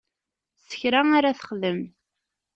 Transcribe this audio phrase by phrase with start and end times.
[0.67, 1.79] Sekra ara texdem.